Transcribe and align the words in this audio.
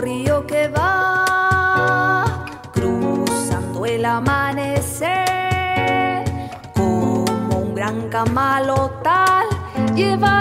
río 0.00 0.46
que 0.46 0.68
va 0.68 2.24
cruzando 2.72 3.86
el 3.86 4.04
amanecer 4.04 5.34
como 6.74 7.58
un 7.58 7.74
gran 7.74 8.08
camalotal 8.08 9.46
lleva 9.94 10.37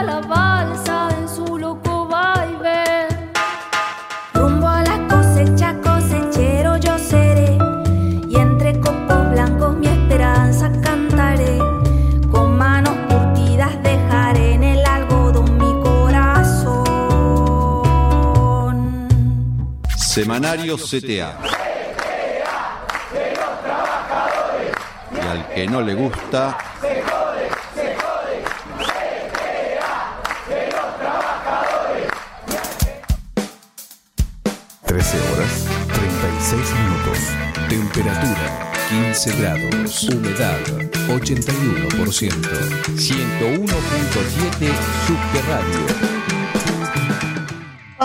Semanario 20.27 20.76
CTA. 20.76 21.40
Y 25.16 25.20
al 25.26 25.48
que 25.55 25.68
no 25.68 25.80
le 25.81 25.94
gusta, 25.94 26.58
13 34.85 35.18
horas 35.32 35.66
36 35.94 36.73
minutos. 36.73 37.20
Temperatura 37.70 38.73
15 38.90 39.32
grados. 39.38 40.10
Humedad 40.10 40.60
81%. 41.07 41.32
101.7 42.98 44.76
Subterráneo. 45.07 46.16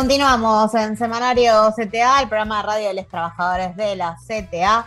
Continuamos 0.02 0.74
en 0.74 0.96
Semanario 0.96 1.72
CTA, 1.76 2.22
el 2.22 2.28
programa 2.28 2.56
de 2.56 2.62
radio 2.64 2.88
de 2.88 2.94
los 2.94 3.06
trabajadores 3.06 3.76
de 3.76 3.94
la 3.94 4.16
CTA. 4.16 4.84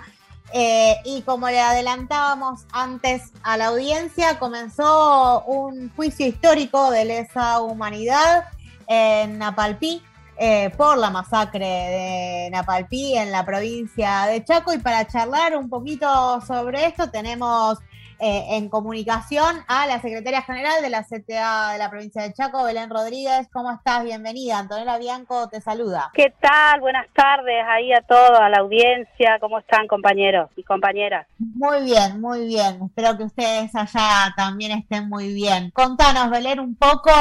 Eh, 0.51 0.97
y 1.05 1.21
como 1.21 1.47
le 1.47 1.61
adelantábamos 1.61 2.65
antes 2.73 3.31
a 3.41 3.55
la 3.55 3.67
audiencia, 3.67 4.37
comenzó 4.39 5.45
un 5.45 5.89
juicio 5.95 6.27
histórico 6.27 6.91
de 6.91 7.05
lesa 7.05 7.61
humanidad 7.61 8.43
en 8.87 9.39
Napalpí 9.39 10.03
eh, 10.37 10.69
por 10.75 10.97
la 10.97 11.09
masacre 11.11 11.65
de 11.65 12.49
Napalpí 12.51 13.15
en 13.15 13.31
la 13.31 13.45
provincia 13.45 14.25
de 14.25 14.43
Chaco. 14.43 14.73
Y 14.73 14.79
para 14.79 15.07
charlar 15.07 15.55
un 15.55 15.69
poquito 15.69 16.41
sobre 16.41 16.87
esto, 16.87 17.09
tenemos 17.09 17.79
eh, 18.19 18.45
en 18.57 18.69
comunicación 18.69 19.57
a 19.67 19.85
la 19.87 20.01
secretaria 20.01 20.41
general 20.41 20.81
de 20.81 20.89
la 20.89 21.03
CTA 21.03 21.71
de 21.73 21.77
la 21.77 21.89
provincia 21.89 22.21
de 22.23 22.33
Chaco, 22.33 22.63
Belén 22.63 22.89
Rodríguez. 22.89 23.47
¿Cómo 23.51 23.71
estás? 23.71 24.03
Bienvenida. 24.03 24.59
Antonella 24.59 24.97
Bianco 24.97 25.47
te 25.49 25.61
saluda. 25.61 26.11
¿Qué 26.13 26.33
tal? 26.39 26.79
Buenas 26.79 27.07
tardes 27.13 27.63
ahí 27.67 27.91
a 27.93 28.01
todos, 28.01 28.39
a 28.39 28.49
la 28.49 28.57
audiencia. 28.59 29.37
¿Cómo 29.39 29.59
están 29.59 29.87
compañeros 29.87 30.49
y 30.55 30.63
compañeras? 30.63 31.27
Muy 31.37 31.83
bien, 31.83 32.21
muy 32.21 32.45
bien. 32.47 32.79
Espero 32.85 33.17
que 33.17 33.23
ustedes 33.25 33.73
allá 33.75 34.33
también 34.35 34.71
estén 34.71 35.09
muy 35.09 35.33
bien. 35.33 35.71
Contanos, 35.71 36.29
Belén, 36.29 36.59
un 36.59 36.75
poco 36.75 37.11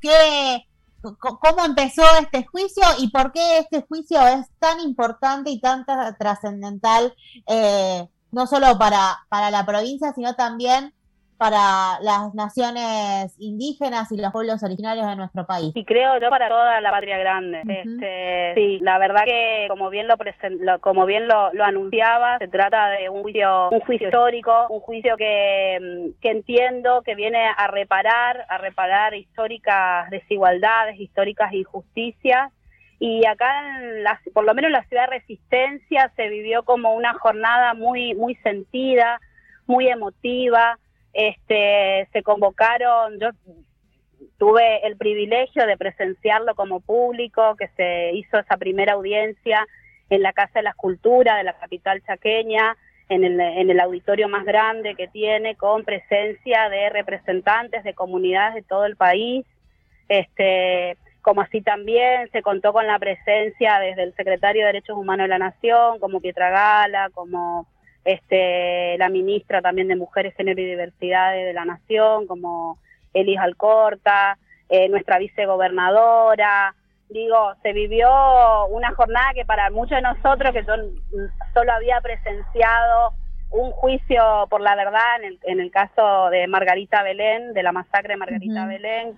qué, 0.00 0.64
cómo 1.18 1.64
empezó 1.64 2.02
este 2.20 2.44
juicio 2.46 2.82
y 2.98 3.08
por 3.10 3.32
qué 3.32 3.58
este 3.58 3.82
juicio 3.82 4.26
es 4.26 4.46
tan 4.58 4.80
importante 4.80 5.50
y 5.50 5.60
tan 5.60 5.84
tra- 5.84 6.16
trascendental, 6.18 7.14
eh, 7.46 8.08
no 8.32 8.46
solo 8.46 8.78
para, 8.78 9.16
para 9.28 9.50
la 9.50 9.64
provincia, 9.64 10.12
sino 10.12 10.34
también 10.34 10.92
para 11.38 12.00
las 12.02 12.34
naciones 12.34 13.32
indígenas 13.38 14.10
y 14.10 14.16
los 14.20 14.32
pueblos 14.32 14.60
originarios 14.64 15.06
de 15.06 15.14
nuestro 15.14 15.46
país. 15.46 15.70
Y 15.76 15.84
creo 15.84 16.18
yo 16.20 16.30
para 16.30 16.48
toda 16.48 16.80
la 16.80 16.90
patria 16.90 17.16
grande. 17.16 17.62
Este, 17.68 18.52
sí, 18.56 18.78
la 18.80 18.98
verdad 18.98 19.22
que 19.24 19.66
como 19.68 19.88
bien 19.88 20.08
lo, 20.08 20.16
presen- 20.16 20.58
lo- 20.58 20.80
como 20.80 21.06
bien 21.06 21.28
lo, 21.28 21.52
lo 21.52 21.64
anunciaba, 21.64 22.38
se 22.38 22.48
trata 22.48 22.88
de 22.88 23.08
un 23.08 23.22
juicio, 23.22 23.68
un 23.70 23.80
juicio 23.80 24.08
histórico, 24.08 24.66
un 24.68 24.80
juicio 24.80 25.16
que, 25.16 25.78
mm, 25.80 26.20
que 26.20 26.30
entiendo 26.30 27.02
que 27.02 27.14
viene 27.14 27.46
a 27.56 27.68
reparar, 27.68 28.44
a 28.48 28.58
reparar 28.58 29.14
históricas 29.14 30.10
desigualdades, 30.10 30.98
históricas 30.98 31.52
injusticias. 31.52 32.50
Y 32.98 33.24
acá, 33.26 33.78
en 33.80 34.02
la- 34.02 34.20
por 34.34 34.44
lo 34.44 34.54
menos 34.54 34.68
en 34.68 34.72
la 34.72 34.84
ciudad 34.84 35.08
de 35.08 35.18
Resistencia, 35.18 36.12
se 36.16 36.28
vivió 36.28 36.64
como 36.64 36.94
una 36.94 37.14
jornada 37.14 37.74
muy, 37.74 38.14
muy 38.14 38.34
sentida, 38.36 39.20
muy 39.66 39.88
emotiva. 39.88 40.78
Este, 41.12 42.08
se 42.12 42.22
convocaron, 42.22 43.18
yo 43.20 43.30
tuve 44.38 44.86
el 44.86 44.96
privilegio 44.96 45.66
de 45.66 45.76
presenciarlo 45.76 46.54
como 46.54 46.80
público, 46.80 47.56
que 47.56 47.68
se 47.76 48.12
hizo 48.14 48.38
esa 48.38 48.56
primera 48.56 48.94
audiencia 48.94 49.66
en 50.10 50.22
la 50.22 50.32
Casa 50.32 50.60
de 50.60 50.62
la 50.64 50.70
Escultura 50.70 51.36
de 51.36 51.44
la 51.44 51.52
capital 51.54 52.02
chaqueña, 52.04 52.76
en 53.08 53.24
el, 53.24 53.40
en 53.40 53.70
el 53.70 53.80
auditorio 53.80 54.28
más 54.28 54.44
grande 54.44 54.94
que 54.94 55.08
tiene, 55.08 55.56
con 55.56 55.84
presencia 55.84 56.68
de 56.68 56.90
representantes 56.90 57.82
de 57.84 57.94
comunidades 57.94 58.54
de 58.56 58.62
todo 58.62 58.84
el 58.84 58.96
país. 58.96 59.46
Este, 60.08 60.96
como 61.28 61.42
así 61.42 61.60
también 61.60 62.30
se 62.32 62.40
contó 62.40 62.72
con 62.72 62.86
la 62.86 62.98
presencia 62.98 63.78
desde 63.80 64.04
el 64.04 64.14
secretario 64.14 64.62
de 64.62 64.68
Derechos 64.68 64.96
Humanos 64.96 65.24
de 65.24 65.28
la 65.28 65.38
Nación, 65.38 65.98
como 65.98 66.22
Pietra 66.22 66.48
Gala, 66.48 67.10
como 67.12 67.66
este, 68.02 68.96
la 68.96 69.10
ministra 69.10 69.60
también 69.60 69.88
de 69.88 69.96
Mujeres, 69.96 70.34
Género 70.34 70.58
y 70.58 70.64
Diversidad 70.64 71.32
de 71.32 71.52
la 71.52 71.66
Nación, 71.66 72.26
como 72.26 72.78
Elis 73.12 73.38
Alcorta, 73.38 74.38
eh, 74.70 74.88
nuestra 74.88 75.18
vicegobernadora. 75.18 76.74
Digo, 77.10 77.52
se 77.62 77.74
vivió 77.74 78.08
una 78.68 78.94
jornada 78.94 79.34
que 79.34 79.44
para 79.44 79.68
muchos 79.68 79.96
de 79.96 80.02
nosotros, 80.02 80.54
que 80.54 80.62
mm, 80.62 81.52
solo 81.52 81.72
había 81.72 82.00
presenciado 82.00 83.12
un 83.50 83.70
juicio 83.72 84.46
por 84.48 84.62
la 84.62 84.74
verdad 84.76 85.16
en 85.20 85.24
el, 85.24 85.38
en 85.42 85.60
el 85.60 85.70
caso 85.70 86.30
de 86.30 86.46
Margarita 86.46 87.02
Belén, 87.02 87.52
de 87.52 87.62
la 87.62 87.72
masacre 87.72 88.14
de 88.14 88.16
Margarita. 88.16 88.64
Belén, 88.64 89.14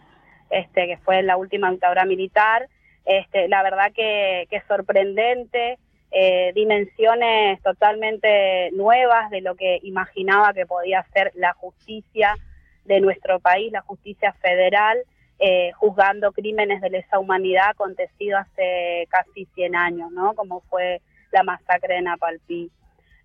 este, 0.50 0.86
que 0.86 0.96
fue 0.98 1.22
la 1.22 1.36
última 1.36 1.70
dictadura 1.70 2.04
militar, 2.04 2.68
este, 3.04 3.48
la 3.48 3.62
verdad 3.62 3.92
que, 3.94 4.46
que 4.50 4.56
es 4.56 4.64
sorprendente, 4.66 5.78
eh, 6.12 6.50
dimensiones 6.54 7.62
totalmente 7.62 8.70
nuevas 8.72 9.30
de 9.30 9.40
lo 9.42 9.54
que 9.54 9.78
imaginaba 9.84 10.52
que 10.52 10.66
podía 10.66 11.04
ser 11.12 11.30
la 11.36 11.52
justicia 11.54 12.36
de 12.84 13.00
nuestro 13.00 13.38
país, 13.38 13.70
la 13.70 13.82
justicia 13.82 14.32
federal, 14.32 14.98
eh, 15.38 15.70
juzgando 15.76 16.32
crímenes 16.32 16.80
de 16.80 16.90
lesa 16.90 17.18
humanidad 17.18 17.70
acontecidos 17.70 18.40
hace 18.40 19.06
casi 19.08 19.46
100 19.54 19.76
años, 19.76 20.10
¿no? 20.10 20.34
Como 20.34 20.60
fue 20.62 21.00
la 21.30 21.44
masacre 21.44 21.94
de 21.94 22.02
Napalpí. 22.02 22.70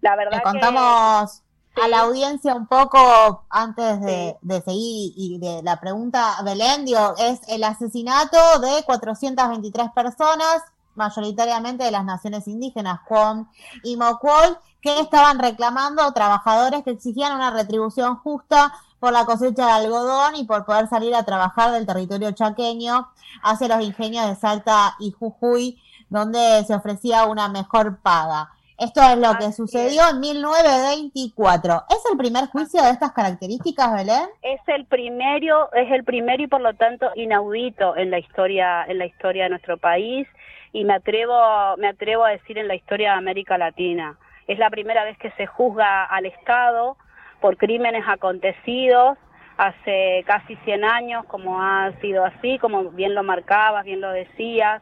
La 0.02 0.16
verdad 0.16 0.38
Le 0.38 0.44
contamos 0.44 1.44
a 1.82 1.88
la 1.88 2.02
audiencia 2.02 2.56
un 2.56 2.68
poco 2.68 3.46
antes 3.50 4.02
de 4.02 4.62
seguir 4.62 5.14
y 5.16 5.38
de 5.40 5.62
la 5.64 5.80
pregunta, 5.80 6.36
Belén, 6.44 6.86
digo, 6.86 7.16
es 7.18 7.42
el 7.48 7.64
asesinato 7.64 8.38
de 8.60 8.84
423 8.84 9.92
personas, 9.92 10.64
mayoritariamente 10.96 11.84
de 11.84 11.92
las 11.92 12.06
naciones 12.06 12.48
indígenas, 12.48 13.02
Juan 13.06 13.50
y 13.84 13.98
Mocuol, 13.98 14.58
que 14.82 15.00
estaban 15.00 15.40
reclamando 15.40 16.12
trabajadores 16.14 16.84
que 16.84 16.92
exigían 16.92 17.36
una 17.36 17.52
retribución 17.52 18.18
justa 18.18 18.74
por 19.00 19.12
la 19.12 19.26
cosecha 19.26 19.66
de 19.66 19.72
algodón 19.72 20.36
y 20.36 20.46
por 20.46 20.66
poder 20.66 20.88
salir 20.88 21.14
a 21.14 21.24
trabajar 21.24 21.72
del 21.72 21.86
territorio 21.86 22.32
chaqueño 22.32 23.10
hacia 23.44 23.68
los 23.68 23.84
ingenios 23.84 24.26
de 24.28 24.36
Salta 24.36 24.96
y 25.00 25.12
Jujuy, 25.12 25.82
donde 26.10 26.64
se 26.66 26.74
ofrecía 26.74 27.26
una 27.26 27.50
mejor 27.50 28.00
paga. 28.00 28.52
Esto 28.78 29.02
es 29.02 29.18
lo 29.18 29.38
que 29.38 29.54
sucedió 29.54 30.02
en 30.10 30.20
1924. 30.20 31.84
¿Es 31.90 32.04
el 32.12 32.18
primer 32.18 32.48
juicio 32.48 32.84
de 32.84 32.90
estas 32.90 33.14
características, 33.14 33.94
Belén? 33.94 34.28
es 34.42 34.60
el 34.68 34.86
primero, 34.86 35.72
es 35.74 35.90
el 35.92 36.04
primero 36.04 36.44
y 36.44 36.48
por 36.48 36.60
lo 36.60 36.74
tanto 36.74 37.10
inaudito 37.16 37.96
en 37.96 38.12
la 38.12 38.20
historia, 38.20 38.84
en 38.86 38.98
la 38.98 39.06
historia 39.06 39.46
de 39.46 39.52
nuestro 39.52 39.78
país 39.78 40.28
y 40.74 40.84
me 40.84 40.96
atrevo, 40.96 41.78
me 41.78 41.88
atrevo 41.88 42.26
a 42.26 42.32
decir 42.32 42.58
en 42.58 42.68
la 42.68 42.76
historia 42.76 43.12
de 43.12 43.18
América 43.18 43.58
Latina. 43.58 44.18
Es 44.46 44.60
la 44.60 44.70
primera 44.70 45.06
vez 45.06 45.18
que 45.18 45.32
se 45.32 45.46
juzga 45.46 46.04
al 46.04 46.26
Estado 46.26 46.98
por 47.40 47.56
crímenes 47.56 48.04
acontecidos 48.08 49.18
hace 49.58 50.26
casi 50.28 50.58
100 50.58 50.84
años, 50.84 51.26
como 51.28 51.62
ha 51.62 51.94
sido 52.02 52.26
así, 52.26 52.60
como 52.60 52.92
bien 52.92 53.16
lo 53.16 53.24
marcabas, 53.24 53.86
bien 53.86 54.02
lo 54.02 54.12
decías, 54.12 54.82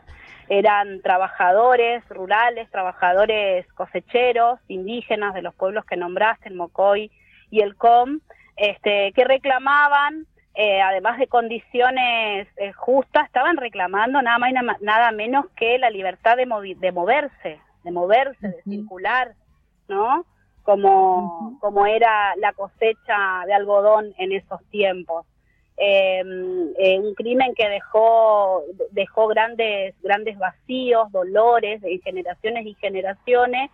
eran 0.49 1.01
trabajadores 1.01 2.07
rurales, 2.09 2.69
trabajadores 2.71 3.65
cosecheros, 3.73 4.59
indígenas 4.67 5.33
de 5.33 5.41
los 5.41 5.53
pueblos 5.55 5.85
que 5.85 5.97
nombraste, 5.97 6.49
el 6.49 6.55
Mocoy 6.55 7.11
y 7.49 7.61
el 7.61 7.75
Com, 7.75 8.19
este, 8.57 9.11
que 9.13 9.23
reclamaban, 9.23 10.25
eh, 10.55 10.81
además 10.81 11.17
de 11.17 11.27
condiciones 11.27 12.47
eh, 12.57 12.71
justas, 12.73 13.25
estaban 13.25 13.57
reclamando 13.57 14.21
nada 14.21 14.37
más 14.37 14.49
y 14.51 14.53
nada, 14.53 14.77
nada 14.81 15.11
menos 15.11 15.45
que 15.55 15.79
la 15.79 15.89
libertad 15.89 16.37
de, 16.37 16.45
movi- 16.45 16.77
de 16.77 16.91
moverse, 16.91 17.59
de 17.83 17.91
moverse, 17.91 18.47
de 18.49 18.61
circular, 18.63 19.33
¿no? 19.87 20.25
Como, 20.63 21.57
como 21.59 21.85
era 21.85 22.35
la 22.37 22.53
cosecha 22.53 23.43
de 23.45 23.53
algodón 23.53 24.13
en 24.17 24.31
esos 24.31 24.63
tiempos. 24.69 25.25
Em, 25.75 26.71
eh, 26.77 26.99
un 26.99 27.15
crimen 27.15 27.55
que 27.55 27.67
dejó, 27.67 28.63
dejó 28.91 29.27
grandes, 29.27 29.95
grandes 30.03 30.37
vacíos, 30.37 31.11
dolores 31.11 31.81
de 31.81 31.99
generaciones 32.03 32.65
y 32.67 32.75
generaciones, 32.75 33.71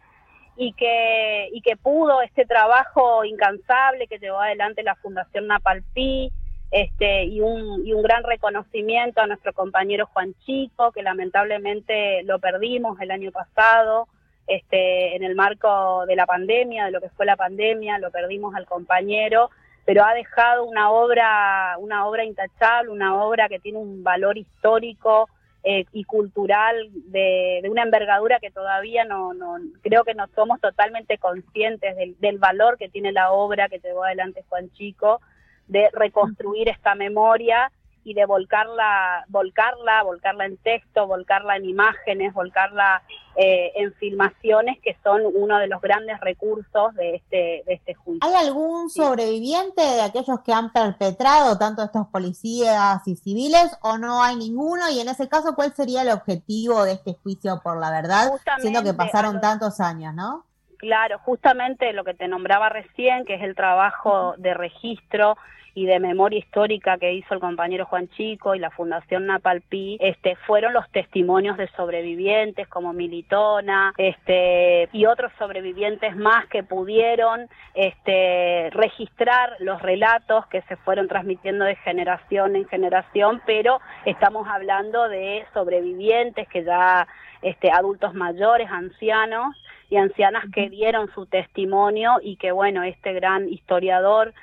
y 0.55 0.73
que, 0.73 1.49
y 1.53 1.61
que 1.61 1.77
pudo 1.77 2.21
este 2.21 2.45
trabajo 2.45 3.23
incansable 3.23 4.07
que 4.07 4.19
llevó 4.19 4.39
adelante 4.39 4.83
la 4.83 4.95
Fundación 4.95 5.47
Napalpí, 5.47 6.31
este, 6.71 7.23
y, 7.23 7.41
un, 7.41 7.85
y 7.85 7.93
un 7.93 8.03
gran 8.03 8.23
reconocimiento 8.23 9.21
a 9.21 9.27
nuestro 9.27 9.53
compañero 9.53 10.05
Juan 10.13 10.35
Chico, 10.45 10.91
que 10.91 11.01
lamentablemente 11.01 12.23
lo 12.23 12.39
perdimos 12.39 12.99
el 13.01 13.11
año 13.11 13.31
pasado, 13.31 14.07
este, 14.47 15.15
en 15.15 15.23
el 15.23 15.35
marco 15.35 16.05
de 16.05 16.15
la 16.15 16.25
pandemia, 16.25 16.85
de 16.85 16.91
lo 16.91 17.01
que 17.01 17.09
fue 17.09 17.25
la 17.25 17.35
pandemia, 17.35 17.97
lo 17.99 18.11
perdimos 18.11 18.55
al 18.55 18.65
compañero, 18.65 19.49
pero 19.89 20.05
ha 20.05 20.13
dejado 20.13 20.65
una 20.65 20.91
obra, 20.91 21.75
una 21.79 22.05
obra 22.05 22.23
intachable, 22.23 22.91
una 22.91 23.23
obra 23.23 23.49
que 23.49 23.57
tiene 23.57 23.79
un 23.79 24.03
valor 24.03 24.37
histórico 24.37 25.27
eh, 25.63 25.85
y 25.91 26.03
cultural 26.03 26.91
de, 27.07 27.63
una 27.67 27.81
envergadura 27.81 28.39
que 28.39 28.51
todavía 28.51 29.03
no, 29.03 29.33
no, 29.33 29.55
creo 29.81 30.03
que 30.03 30.13
no 30.13 30.27
somos 30.35 30.61
totalmente 30.61 31.17
conscientes 31.17 31.95
del, 31.95 32.15
del 32.19 32.37
valor 32.37 32.77
que 32.77 32.89
tiene 32.89 33.11
la 33.11 33.31
obra 33.31 33.67
que 33.67 33.79
llevó 33.79 34.03
adelante 34.03 34.45
Juan 34.47 34.69
Chico, 34.73 35.21
de 35.65 35.89
reconstruir 35.91 36.69
esta 36.69 36.93
memoria 36.93 37.71
y 38.03 38.13
de 38.13 38.25
volcarla, 38.25 39.25
volcarla, 39.27 40.03
volcarla 40.03 40.45
en 40.45 40.57
texto, 40.57 41.07
volcarla 41.07 41.57
en 41.57 41.65
imágenes, 41.65 42.33
volcarla 42.33 43.01
eh, 43.35 43.71
en 43.75 43.93
filmaciones, 43.93 44.79
que 44.81 44.97
son 45.03 45.21
uno 45.33 45.57
de 45.59 45.67
los 45.67 45.81
grandes 45.81 46.19
recursos 46.19 46.93
de 46.95 47.15
este, 47.15 47.63
de 47.65 47.73
este 47.73 47.93
juicio. 47.93 48.27
¿Hay 48.27 48.47
algún 48.47 48.89
sobreviviente 48.89 49.81
de 49.81 50.01
aquellos 50.01 50.39
que 50.41 50.53
han 50.53 50.71
perpetrado 50.71 51.57
tanto 51.57 51.83
estos 51.83 52.07
policías 52.07 53.07
y 53.07 53.15
civiles 53.15 53.77
o 53.81 53.97
no 53.97 54.23
hay 54.23 54.35
ninguno? 54.35 54.89
Y 54.89 54.99
en 54.99 55.09
ese 55.09 55.27
caso, 55.29 55.55
¿cuál 55.55 55.73
sería 55.73 56.01
el 56.01 56.09
objetivo 56.09 56.83
de 56.83 56.93
este 56.93 57.15
juicio 57.21 57.61
por 57.63 57.79
la 57.79 57.91
verdad, 57.91 58.31
siendo 58.59 58.83
que 58.83 58.93
pasaron 58.93 59.41
tantos 59.41 59.79
años, 59.79 60.13
no? 60.13 60.45
Claro, 60.77 61.19
justamente 61.19 61.91
lo 61.91 62.05
que 62.05 62.13
te 62.13 62.29
nombraba 62.29 62.69
recién, 62.69 63.25
que 63.25 63.35
es 63.35 63.41
el 63.41 63.53
trabajo 63.53 64.35
de 64.37 64.53
registro 64.53 65.37
y 65.79 65.85
de 65.85 65.99
memoria 66.01 66.39
histórica 66.39 66.97
que 66.97 67.13
hizo 67.13 67.33
el 67.33 67.39
compañero 67.39 67.85
Juan 67.85 68.09
Chico 68.09 68.53
y 68.53 68.59
la 68.59 68.69
Fundación 68.69 69.27
Napalpí, 69.27 69.97
este, 70.01 70.35
fueron 70.45 70.73
los 70.73 70.89
testimonios 70.89 71.55
de 71.55 71.69
sobrevivientes 71.69 72.67
como 72.67 72.91
Militona, 72.91 73.93
este, 73.97 74.89
y 74.91 75.05
otros 75.05 75.31
sobrevivientes 75.39 76.17
más 76.17 76.47
que 76.47 76.63
pudieron 76.63 77.47
este, 77.75 78.69
registrar 78.71 79.55
los 79.59 79.81
relatos 79.81 80.45
que 80.47 80.63
se 80.63 80.75
fueron 80.75 81.07
transmitiendo 81.07 81.63
de 81.63 81.77
generación 81.77 82.57
en 82.57 82.67
generación, 82.67 83.41
pero 83.45 83.79
estamos 84.03 84.49
hablando 84.49 85.07
de 85.07 85.45
sobrevivientes 85.53 86.45
que 86.49 86.65
ya 86.65 87.07
este, 87.41 87.71
adultos 87.71 88.13
mayores, 88.13 88.69
ancianos 88.69 89.55
y 89.89 89.95
ancianas 89.95 90.43
que 90.53 90.69
dieron 90.69 91.09
su 91.13 91.25
testimonio 91.25 92.17
y 92.21 92.35
que 92.35 92.51
bueno, 92.51 92.83
este 92.83 93.13
gran 93.13 93.47
historiador 93.47 94.33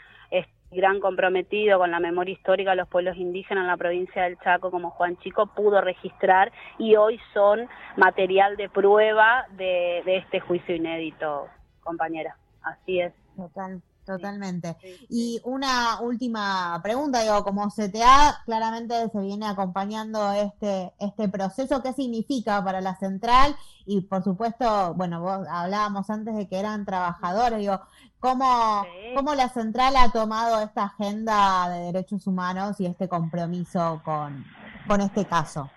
gran 0.76 1.00
comprometido 1.00 1.78
con 1.78 1.90
la 1.90 1.98
memoria 1.98 2.34
histórica 2.34 2.70
de 2.70 2.76
los 2.76 2.88
pueblos 2.88 3.16
indígenas 3.16 3.62
en 3.62 3.68
la 3.68 3.76
provincia 3.76 4.24
del 4.24 4.38
Chaco 4.38 4.70
como 4.70 4.90
Juan 4.90 5.16
Chico 5.18 5.46
pudo 5.46 5.80
registrar 5.80 6.52
y 6.78 6.94
hoy 6.94 7.18
son 7.32 7.68
material 7.96 8.56
de 8.56 8.68
prueba 8.68 9.46
de, 9.56 10.02
este 10.06 10.38
juicio 10.38 10.76
inédito, 10.76 11.48
compañera. 11.80 12.36
Así 12.62 13.00
es. 13.00 13.12
Total, 13.36 13.80
totalmente. 14.06 14.76
Y 15.10 15.40
una 15.44 16.00
última 16.00 16.80
pregunta, 16.82 17.20
digo, 17.20 17.44
como 17.44 17.68
CTA 17.68 18.42
claramente 18.46 18.94
se 19.10 19.20
viene 19.20 19.46
acompañando 19.46 20.32
este, 20.32 20.94
este 20.98 21.28
proceso, 21.28 21.82
¿qué 21.82 21.92
significa 21.92 22.64
para 22.64 22.80
la 22.80 22.96
central? 22.96 23.54
Y 23.84 24.02
por 24.02 24.24
supuesto, 24.24 24.94
bueno, 24.94 25.20
vos 25.20 25.46
hablábamos 25.48 26.08
antes 26.08 26.34
de 26.34 26.48
que 26.48 26.58
eran 26.58 26.86
trabajadores, 26.86 27.58
digo, 27.58 27.80
¿Cómo, 28.18 28.84
¿Cómo, 29.14 29.34
la 29.34 29.50
central 29.50 29.94
ha 29.94 30.10
tomado 30.10 30.60
esta 30.60 30.84
agenda 30.84 31.68
de 31.68 31.92
derechos 31.92 32.26
humanos 32.26 32.80
y 32.80 32.86
este 32.86 33.08
compromiso 33.08 34.00
con, 34.04 34.44
con 34.88 35.00
este 35.02 35.26
caso? 35.26 35.70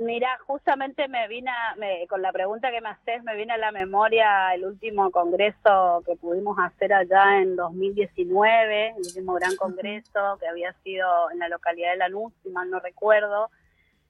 Mira, 0.00 0.38
justamente 0.46 1.08
me 1.08 1.28
vine, 1.28 1.52
con 2.08 2.22
la 2.22 2.32
pregunta 2.32 2.70
que 2.70 2.80
me 2.80 2.88
haces, 2.88 3.22
me 3.22 3.36
viene 3.36 3.52
a 3.52 3.58
la 3.58 3.70
memoria 3.70 4.54
el 4.54 4.64
último 4.64 5.10
congreso 5.10 6.02
que 6.06 6.16
pudimos 6.16 6.58
hacer 6.58 6.94
allá 6.94 7.40
en 7.42 7.54
2019, 7.54 8.88
el 8.88 8.96
último 8.96 9.34
gran 9.34 9.54
congreso 9.56 10.38
que 10.40 10.48
había 10.48 10.72
sido 10.82 11.30
en 11.30 11.38
la 11.38 11.48
localidad 11.48 11.90
de 11.92 11.98
Lanús, 11.98 12.32
si 12.42 12.48
mal 12.48 12.70
no 12.70 12.80
recuerdo, 12.80 13.50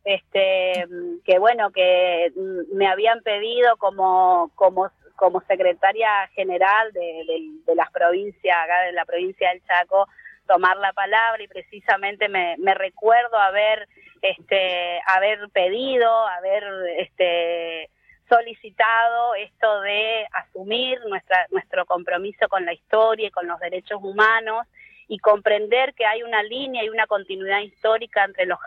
este, 0.05 0.87
que 1.25 1.39
bueno, 1.41 1.73
que 1.73 2.33
me 2.73 2.87
habían 2.87 3.21
pedido 3.23 3.77
como, 3.77 4.53
como 4.55 4.91
como 5.21 5.43
secretaria 5.43 6.09
general 6.35 6.93
de, 6.95 7.75
las 7.77 7.91
provincias, 7.93 8.57
acá 8.57 8.85
de 8.87 8.93
la 8.93 9.05
provincia 9.05 9.51
del 9.51 9.63
Chaco, 9.67 10.09
tomar 10.51 10.77
la 10.79 10.93
palabra 10.93 11.41
y 11.41 11.47
precisamente 11.47 12.29
me, 12.29 12.57
recuerdo 12.75 13.39
haber 13.39 13.87
este 14.21 15.01
haber 15.07 15.49
pedido, 15.51 16.27
haber 16.27 16.65
este 16.99 17.89
solicitado 18.29 19.37
esto 19.37 19.81
de 19.83 20.27
asumir 20.33 20.99
nuestra, 21.09 21.47
nuestro 21.51 21.87
compromiso 21.87 22.49
con 22.49 22.65
la 22.65 22.73
historia 22.73 23.29
y 23.29 23.31
con 23.31 23.47
los 23.47 23.61
derechos 23.61 24.01
humanos 24.03 24.67
y 25.07 25.19
comprender 25.21 25.95
que 25.95 26.05
hay 26.05 26.25
una 26.25 26.43
línea 26.43 26.83
y 26.85 26.89
una 26.89 27.07
continuidad 27.07 27.61
histórica 27.61 28.25
entre, 28.25 28.47
los 28.47 28.59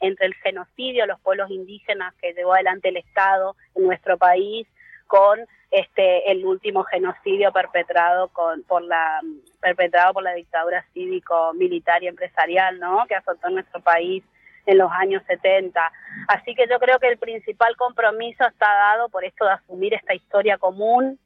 entre 0.00 0.26
el 0.26 0.34
genocidio 0.36 1.04
los 1.04 1.20
pueblos 1.20 1.50
indígenas 1.50 2.14
que 2.22 2.32
llevó 2.32 2.54
adelante 2.54 2.88
el 2.88 2.96
Estado 2.96 3.54
en 3.74 3.84
nuestro 3.84 4.16
país 4.16 4.66
con 5.08 5.40
este 5.72 6.30
el 6.30 6.46
último 6.46 6.84
genocidio 6.84 7.52
perpetrado 7.52 8.28
con 8.28 8.62
por 8.62 8.82
la 8.82 9.20
perpetrado 9.60 10.14
por 10.14 10.22
la 10.22 10.34
dictadura 10.34 10.84
cívico 10.94 11.52
militar 11.54 12.02
y 12.02 12.06
empresarial 12.06 12.78
no 12.78 13.04
que 13.08 13.16
azotó 13.16 13.50
nuestro 13.50 13.80
país 13.80 14.22
en 14.66 14.78
los 14.78 14.90
años 14.92 15.22
70 15.26 15.92
así 16.28 16.54
que 16.54 16.68
yo 16.70 16.78
creo 16.78 17.00
que 17.00 17.08
el 17.08 17.18
principal 17.18 17.76
compromiso 17.76 18.46
está 18.46 18.66
dado 18.66 19.08
por 19.08 19.24
esto 19.24 19.44
de 19.44 19.52
asumir 19.52 19.94
esta 19.94 20.14
historia 20.14 20.58
común. 20.58 21.18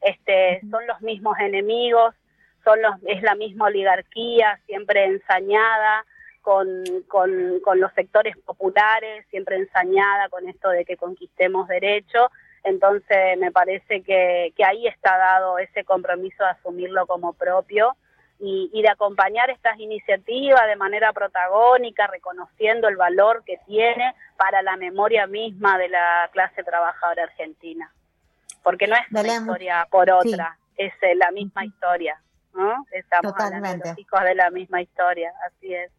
Este 0.00 0.60
son 0.70 0.86
los 0.86 1.00
mismos 1.00 1.38
enemigos 1.40 2.14
son 2.64 2.82
los 2.82 2.94
es 3.06 3.22
la 3.22 3.34
misma 3.34 3.66
oligarquía 3.66 4.60
siempre 4.66 5.06
ensañada 5.06 6.04
con, 6.42 6.66
con, 7.08 7.60
con 7.60 7.80
los 7.80 7.92
sectores 7.94 8.36
populares, 8.38 9.26
siempre 9.30 9.56
ensañada 9.56 10.28
con 10.28 10.48
esto 10.48 10.70
de 10.70 10.84
que 10.84 10.96
conquistemos 10.96 11.68
derechos, 11.68 12.30
entonces 12.64 13.38
me 13.38 13.50
parece 13.50 14.02
que, 14.02 14.52
ahí 14.64 14.86
está 14.86 15.16
dado 15.16 15.58
ese 15.58 15.84
compromiso 15.84 16.42
de 16.44 16.50
asumirlo 16.50 17.06
como 17.06 17.32
propio 17.32 17.96
y, 18.40 18.82
de 18.82 18.88
acompañar 18.88 19.50
estas 19.50 19.78
iniciativas 19.80 20.66
de 20.66 20.76
manera 20.76 21.12
protagónica, 21.12 22.06
reconociendo 22.06 22.88
el 22.88 22.96
valor 22.96 23.42
que 23.44 23.58
tiene 23.66 24.14
para 24.36 24.62
la 24.62 24.76
memoria 24.76 25.26
misma 25.26 25.76
de 25.78 25.88
la 25.88 26.28
clase 26.32 26.62
trabajadora 26.62 27.24
argentina. 27.24 27.92
Porque 28.62 28.86
no 28.86 28.94
es 28.94 29.10
una 29.10 29.34
historia 29.34 29.86
por 29.90 30.10
otra, 30.10 30.56
es 30.76 30.92
eh, 31.02 31.14
la 31.16 31.30
misma 31.32 31.64
historia, 31.64 32.20
¿no? 32.54 32.86
Estamos 32.92 33.32
hablando 33.36 33.68
de 33.70 33.78
los 33.78 33.98
hijos 33.98 34.22
de 34.22 34.34
la 34.34 34.50
misma 34.50 34.82
historia, 34.82 35.32
así 35.46 35.74
es 35.74 35.90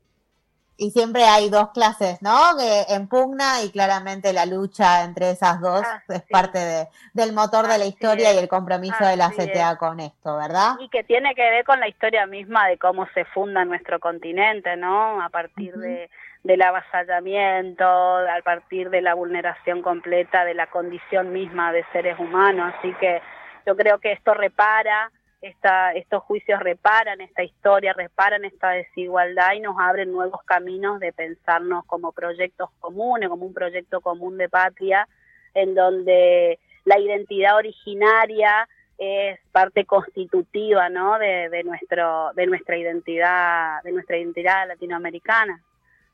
y 0.79 0.91
siempre 0.91 1.25
hay 1.25 1.49
dos 1.49 1.71
clases, 1.71 2.21
¿no? 2.21 2.57
Que 2.57 2.93
en 2.93 3.07
pugna 3.07 3.61
y 3.63 3.69
claramente 3.69 4.31
la 4.31 4.45
lucha 4.45 5.03
entre 5.03 5.31
esas 5.31 5.59
dos 5.59 5.83
ah, 5.85 6.01
es 6.07 6.21
parte 6.23 6.57
de, 6.57 6.87
del 7.13 7.33
motor 7.33 7.67
de 7.67 7.77
la 7.77 7.85
historia 7.85 8.33
y 8.33 8.37
el 8.37 8.47
compromiso 8.47 9.05
de 9.05 9.17
la 9.17 9.29
CTA 9.29 9.77
con 9.77 9.99
esto, 9.99 10.37
¿verdad? 10.37 10.75
Y 10.79 10.87
que 10.87 11.03
tiene 11.03 11.35
que 11.35 11.41
ver 11.41 11.65
con 11.65 11.81
la 11.81 11.89
historia 11.89 12.25
misma 12.25 12.67
de 12.67 12.77
cómo 12.77 13.07
se 13.13 13.25
funda 13.25 13.65
nuestro 13.65 13.99
continente, 13.99 14.77
¿no? 14.77 15.21
A 15.21 15.27
partir 15.27 15.75
de, 15.75 16.09
del 16.43 16.61
avasallamiento, 16.61 17.85
a 17.85 18.41
partir 18.43 18.89
de 18.89 19.01
la 19.01 19.15
vulneración 19.15 19.81
completa 19.81 20.45
de 20.45 20.53
la 20.53 20.67
condición 20.67 21.33
misma 21.33 21.73
de 21.73 21.83
seres 21.91 22.17
humanos. 22.17 22.73
Así 22.77 22.93
que 23.01 23.21
yo 23.65 23.75
creo 23.75 23.99
que 23.99 24.13
esto 24.13 24.33
repara 24.33 25.11
esta, 25.41 25.93
estos 25.93 26.23
juicios 26.23 26.59
reparan 26.59 27.21
esta 27.21 27.43
historia, 27.43 27.93
reparan 27.93 28.43
esta 28.43 28.71
desigualdad 28.71 29.53
y 29.53 29.61
nos 29.61 29.75
abren 29.79 30.11
nuevos 30.11 30.43
caminos 30.43 30.99
de 30.99 31.13
pensarnos 31.13 31.85
como 31.85 32.11
proyectos 32.11 32.69
comunes, 32.79 33.29
como 33.29 33.45
un 33.45 33.53
proyecto 33.53 34.01
común 34.01 34.37
de 34.37 34.49
patria, 34.49 35.07
en 35.53 35.75
donde 35.75 36.59
la 36.83 36.99
identidad 36.99 37.55
originaria 37.55 38.67
es 38.97 39.39
parte 39.53 39.85
constitutiva 39.85 40.89
¿no? 40.89 41.17
de, 41.17 41.63
nuestro, 41.63 42.33
de 42.33 42.45
nuestra 42.45 42.77
identidad, 42.77 43.81
de 43.83 43.93
nuestra 43.93 44.17
identidad 44.17 44.67
latinoamericana. 44.67 45.61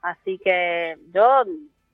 Así 0.03 0.37
que 0.37 0.97
yo 1.11 1.45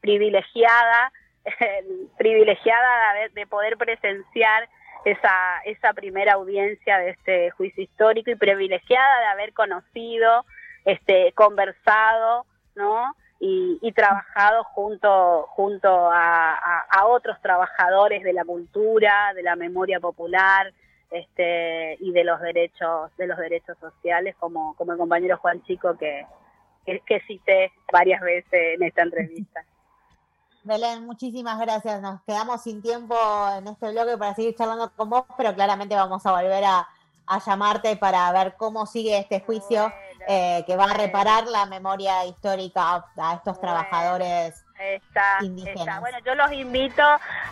privilegiada, 0.02 1.14
privilegiada 2.18 3.30
de 3.34 3.48
poder 3.48 3.78
presenciar 3.78 4.68
esa, 5.06 5.62
esa 5.66 5.94
primera 5.94 6.34
audiencia 6.34 7.00
de 7.00 7.12
este 7.12 7.52
juicio 7.52 7.84
histórico 7.84 8.32
y 8.32 8.36
privilegiada 8.36 9.20
de 9.20 9.26
haber 9.26 9.54
conocido 9.54 10.46
este, 10.86 11.32
conversado, 11.34 12.46
¿no? 12.76 13.16
Y, 13.44 13.92
trabajado 13.94 14.64
junto, 14.64 15.48
junto 15.50 15.90
a, 15.90 17.06
otros 17.06 17.42
trabajadores 17.42 18.24
de 18.24 18.34
la 18.34 18.46
cultura, 18.46 19.34
de 19.34 19.42
la 19.42 19.56
memoria 19.56 20.00
popular, 20.00 20.72
este, 21.10 21.98
y 22.00 22.12
de 22.12 22.24
los 22.24 22.40
derechos, 22.40 23.16
de 23.18 23.28
los 23.28 23.38
derechos 23.40 23.78
sociales, 23.80 24.36
como, 24.40 24.76
como 24.76 24.92
el 24.92 25.00
compañero 25.00 25.38
Juan 25.38 25.62
Chico 25.64 25.98
que, 25.98 26.26
que 26.86 27.20
cité 27.22 27.72
varias 27.92 28.22
veces 28.22 28.76
en 28.76 28.84
esta 28.84 29.02
entrevista. 29.02 29.66
Belén, 30.64 31.06
muchísimas 31.06 31.60
gracias. 31.60 32.02
Nos 32.02 32.22
quedamos 32.24 32.62
sin 32.62 32.82
tiempo 32.82 33.16
en 33.58 33.68
este 33.68 33.92
bloque 33.92 34.18
para 34.18 34.36
seguir 34.36 34.56
charlando 34.56 34.92
con 34.96 35.10
vos, 35.10 35.26
pero 35.38 35.54
claramente 35.56 35.96
vamos 35.96 36.26
a 36.26 36.32
volver 36.32 36.64
a, 36.64 36.88
llamarte 37.46 37.96
para 37.96 38.30
ver 38.34 38.56
cómo 38.58 38.86
sigue 38.86 39.18
este 39.18 39.40
juicio 39.40 39.94
eh, 40.28 40.66
que 40.68 40.76
va 40.76 40.84
a 40.86 40.94
reparar 40.94 41.46
la 41.48 41.66
memoria 41.66 42.26
histórica 42.26 43.06
a 43.18 43.36
estos 43.36 43.60
trabajadores 43.62 44.66
indígenas. 45.42 46.02
Bueno, 46.02 46.18
yo 46.26 46.36
los 46.36 46.52
invito 46.52 47.02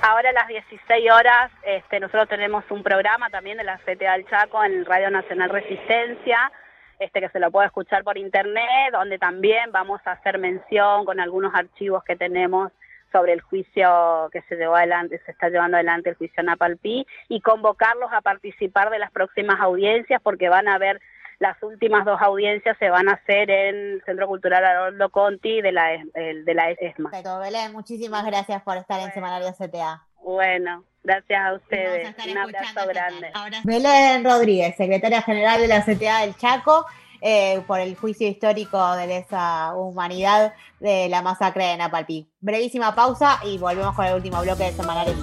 ahora 0.02 0.32
a 0.32 0.34
las 0.34 0.48
16 0.50 1.12
horas. 1.12 1.50
Este, 1.64 2.02
nosotros 2.02 2.28
tenemos 2.28 2.66
un 2.70 2.84
programa 2.84 3.30
también 3.30 3.58
de 3.58 3.64
la 3.64 3.78
CTA 3.78 4.14
del 4.14 4.28
Chaco 4.28 4.62
en 4.66 4.84
Radio 4.86 5.10
Nacional 5.12 5.50
Resistencia 5.50 6.52
este, 7.00 7.22
que 7.22 7.30
se 7.30 7.40
lo 7.40 7.50
puede 7.50 7.68
escuchar 7.68 8.04
por 8.04 8.18
internet, 8.18 8.92
donde 8.92 9.18
también 9.18 9.72
vamos 9.72 10.02
a 10.06 10.12
hacer 10.12 10.38
mención 10.38 11.06
con 11.06 11.20
algunos 11.20 11.56
archivos 11.56 12.04
que 12.04 12.18
tenemos 12.18 12.72
sobre 13.12 13.34
el 13.34 13.42
juicio 13.42 14.30
que 14.32 14.42
se 14.44 14.56
llevó 14.56 14.76
adelante, 14.76 15.22
se 15.26 15.32
está 15.32 15.50
llevando 15.50 15.78
adelante 15.78 16.10
el 16.10 16.16
juicio 16.16 16.44
Napalpí 16.44 17.06
y 17.28 17.42
convocarlos 17.42 18.12
a 18.14 18.22
participar 18.22 18.90
de 18.90 19.00
las 19.00 19.12
próximas 19.12 19.60
audiencias 19.60 20.22
porque 20.22 20.50
van 20.50 20.68
a 20.68 20.78
ver 20.78 21.02
las 21.40 21.62
últimas 21.64 22.06
dos 22.06 22.22
audiencias 22.22 22.78
se 22.78 22.90
van 22.90 23.08
a 23.08 23.14
hacer 23.14 23.50
en 23.50 23.76
el 23.76 24.04
Centro 24.06 24.28
Cultural 24.28 24.64
Haroldo 24.64 25.10
Conti 25.10 25.62
de 25.62 25.72
la, 25.72 25.92
de 26.14 26.54
la 26.54 26.72
ESMA. 26.72 27.10
Perfecto, 27.10 27.40
Belén, 27.40 27.72
muchísimas 27.72 28.26
gracias 28.26 28.62
por 28.62 28.78
estar 28.78 29.00
en 29.00 29.14
Semanario 29.14 29.54
CTA. 29.54 30.04
Bueno, 30.22 30.84
gracias 31.02 31.42
a 31.42 31.54
ustedes. 31.54 32.14
Un 32.30 32.38
abrazo 32.38 32.88
grande. 32.88 33.32
Belén 33.64 34.24
Rodríguez, 34.26 34.76
secretaria 34.76 35.22
general 35.22 35.62
de 35.62 35.68
la 35.68 35.82
CTA 35.82 36.22
del 36.22 36.36
Chaco. 36.36 36.86
Eh, 37.22 37.62
por 37.68 37.80
el 37.80 37.96
juicio 37.96 38.28
histórico 38.28 38.96
de 38.96 39.18
esa 39.18 39.76
humanidad 39.76 40.54
de 40.80 41.10
la 41.10 41.22
masacre 41.22 41.66
de 41.66 41.78
Napalpí. 41.78 42.30
Brevísima 42.40 42.96
pausa 42.96 43.40
y 43.44 43.58
volvemos 43.58 43.96
con 43.96 44.06
el 44.06 44.16
último 44.16 44.42
bloque 44.42 44.64
de 44.64 44.72
Semanario 44.72 45.14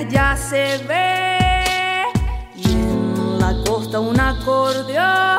Ya 0.00 0.36
se 0.36 0.78
ve. 0.88 1.38
Y 2.56 2.72
en 2.72 3.38
la 3.38 3.54
costa 3.64 4.00
un 4.00 4.18
acordeón 4.18 5.31